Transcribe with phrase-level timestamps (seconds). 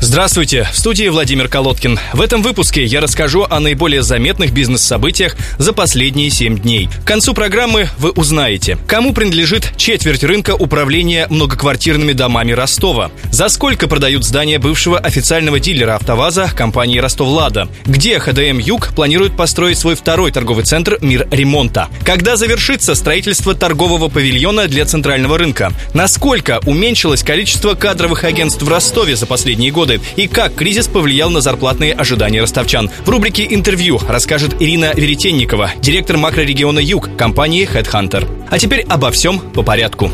[0.00, 1.98] Здравствуйте, в студии Владимир Колодкин.
[2.12, 6.88] В этом выпуске я расскажу о наиболее заметных бизнес-событиях за последние 7 дней.
[7.02, 13.88] К концу программы вы узнаете, кому принадлежит четверть рынка управления многоквартирными домами Ростова, за сколько
[13.88, 20.30] продают здания бывшего официального дилера «АвтоВАЗа» компании «Ростов-Лада», где ХДМ «Юг» планирует построить свой второй
[20.30, 27.74] торговый центр «Мир ремонта», когда завершится строительство торгового павильона для центрального рынка, насколько уменьшилось количество
[27.74, 32.42] кадровых агентств в Ростове за последние годы, годы и как кризис повлиял на зарплатные ожидания
[32.42, 32.90] ростовчан.
[33.04, 38.28] В рубрике «Интервью» расскажет Ирина Веретенникова, директор макрорегиона «Юг» компании HeadHunter.
[38.50, 40.10] А теперь обо всем по порядку.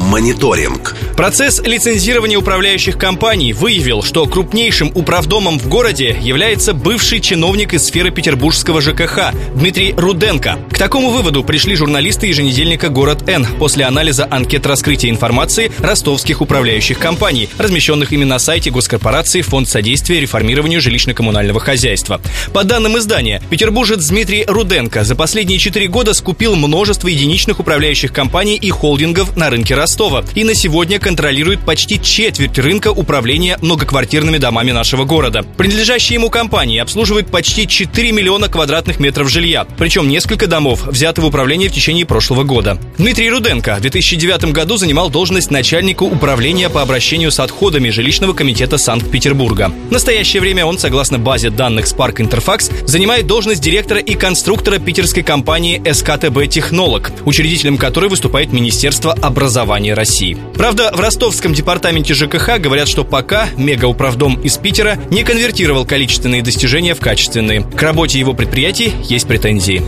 [0.00, 0.96] Мониторинг.
[1.18, 8.12] Процесс лицензирования управляющих компаний выявил, что крупнейшим управдомом в городе является бывший чиновник из сферы
[8.12, 10.60] петербургского ЖКХ Дмитрий Руденко.
[10.70, 17.00] К такому выводу пришли журналисты еженедельника «Город Н» после анализа анкет раскрытия информации ростовских управляющих
[17.00, 22.20] компаний, размещенных именно на сайте госкорпорации Фонд содействия реформированию жилищно-коммунального хозяйства.
[22.52, 28.54] По данным издания, петербуржец Дмитрий Руденко за последние четыре года скупил множество единичных управляющих компаний
[28.54, 34.72] и холдингов на рынке Ростова и на сегодня контролирует почти четверть рынка управления многоквартирными домами
[34.72, 35.42] нашего города.
[35.56, 41.24] Принадлежащие ему компании обслуживают почти 4 миллиона квадратных метров жилья, причем несколько домов взяты в
[41.24, 42.78] управление в течение прошлого года.
[42.98, 48.76] Дмитрий Руденко в 2009 году занимал должность начальника управления по обращению с отходами жилищного комитета
[48.76, 49.72] Санкт-Петербурга.
[49.88, 55.22] В настоящее время он, согласно базе данных Spark Interfax, занимает должность директора и конструктора питерской
[55.22, 60.36] компании СКТБ «Технолог», учредителем которой выступает Министерство образования России.
[60.52, 66.94] Правда, в ростовском департаменте ЖКХ говорят, что пока мегауправдом из Питера не конвертировал количественные достижения
[66.94, 67.62] в качественные.
[67.62, 69.84] К работе его предприятий есть претензии.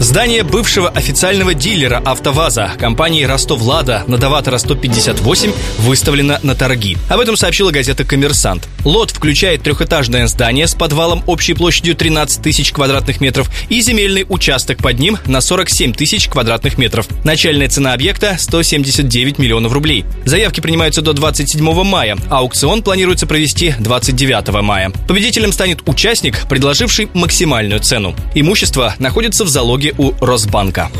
[0.00, 6.96] Здание бывшего официального дилера «АвтоВАЗа» компании «Ростов-Лада» на Даватора 158 выставлено на торги.
[7.10, 8.66] Об этом сообщила газета «Коммерсант».
[8.86, 14.78] Лот включает трехэтажное здание с подвалом общей площадью 13 тысяч квадратных метров и земельный участок
[14.78, 17.06] под ним на 47 тысяч квадратных метров.
[17.22, 20.06] Начальная цена объекта– 179 миллионов рублей.
[20.24, 24.92] Заявки принимаются до 27 мая, а аукцион планируется провести 29 мая.
[25.06, 28.14] Победителем станет участник, предложивший максимальную цену.
[28.34, 30.90] Имущество находится в залоге у Росбанка.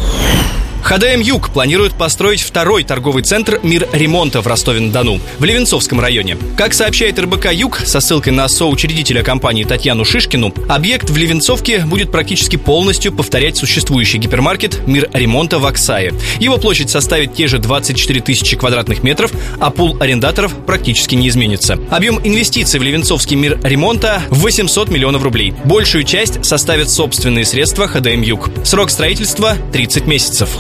[0.83, 6.37] ХДМ «Юг» планирует построить второй торговый центр «Мир ремонта» в Ростове-на-Дону, в Левенцовском районе.
[6.57, 12.11] Как сообщает РБК «Юг» со ссылкой на соучредителя компании Татьяну Шишкину, объект в Левенцовке будет
[12.11, 16.13] практически полностью повторять существующий гипермаркет «Мир ремонта» в Оксае.
[16.39, 21.79] Его площадь составит те же 24 тысячи квадратных метров, а пул арендаторов практически не изменится.
[21.91, 25.55] Объем инвестиций в Левенцовский «Мир ремонта» в 800 миллионов рублей.
[25.65, 28.51] Большую часть составят собственные средства ХДМ «Юг».
[28.65, 30.51] Срок строительства– 30 месяцев.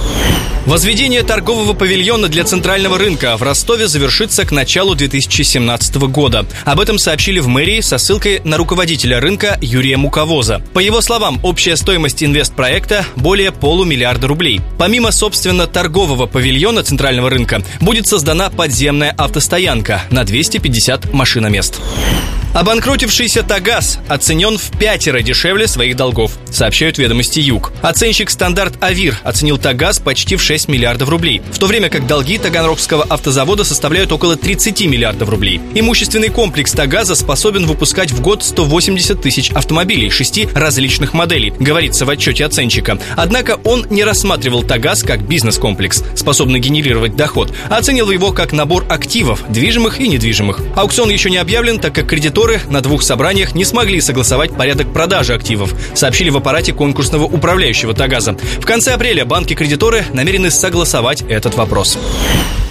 [0.66, 6.46] Возведение торгового павильона для центрального рынка в Ростове завершится к началу 2017 года.
[6.64, 10.62] Об этом сообщили в мэрии со ссылкой на руководителя рынка Юрия Муковоза.
[10.74, 14.60] По его словам, общая стоимость инвестпроекта более полумиллиарда рублей.
[14.78, 21.80] Помимо, собственно, торгового павильона центрального рынка, будет создана подземная автостоянка на 250 машиномест.
[22.52, 27.72] Обанкротившийся Тагаз оценен в пятеро дешевле своих долгов, сообщают ведомости Юг.
[27.80, 32.38] Оценщик стандарт Авир оценил Тагаз почти в 6 миллиардов рублей, в то время как долги
[32.38, 35.60] Таганрогского автозавода составляют около 30 миллиардов рублей.
[35.74, 42.10] Имущественный комплекс Тагаза способен выпускать в год 180 тысяч автомобилей шести различных моделей, говорится в
[42.10, 42.98] отчете оценщика.
[43.16, 48.86] Однако он не рассматривал Тагаз как бизнес-комплекс, способный генерировать доход, а оценил его как набор
[48.88, 50.60] активов, движимых и недвижимых.
[50.74, 54.92] Аукцион еще не объявлен, так как кредитор кредиторы на двух собраниях не смогли согласовать порядок
[54.94, 58.32] продажи активов, сообщили в аппарате конкурсного управляющего Тагаза.
[58.32, 61.98] В конце апреля банки-кредиторы намерены согласовать этот вопрос.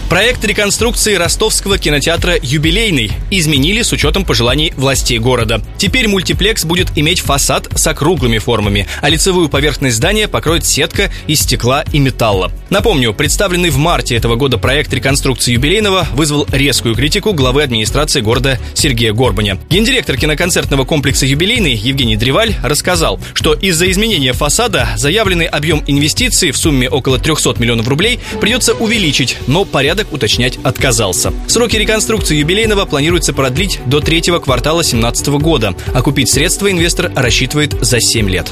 [0.09, 5.61] Проект реконструкции ростовского кинотеатра «Юбилейный» изменили с учетом пожеланий властей города.
[5.77, 11.41] Теперь мультиплекс будет иметь фасад с округлыми формами, а лицевую поверхность здания покроет сетка из
[11.41, 12.51] стекла и металла.
[12.71, 18.59] Напомню, представленный в марте этого года проект реконструкции юбилейного вызвал резкую критику главы администрации города
[18.73, 19.59] Сергея Горбаня.
[19.69, 26.57] Гендиректор киноконцертного комплекса «Юбилейный» Евгений Древаль рассказал, что из-за изменения фасада заявленный объем инвестиций в
[26.57, 31.33] сумме около 300 миллионов рублей придется увеличить, но порядок порядок уточнять отказался.
[31.47, 37.73] Сроки реконструкции юбилейного планируется продлить до третьего квартала 2017 года, а купить средства инвестор рассчитывает
[37.81, 38.49] за 7 лет.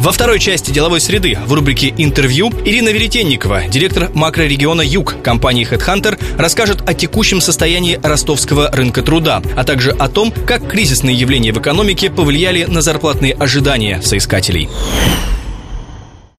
[0.00, 6.18] Во второй части «Деловой среды» в рубрике «Интервью» Ирина Веретенникова, директор макрорегиона «Юг» компании HeadHunter,
[6.38, 11.58] расскажет о текущем состоянии ростовского рынка труда, а также о том, как кризисные явления в
[11.58, 14.68] экономике повлияли на зарплатные ожидания соискателей.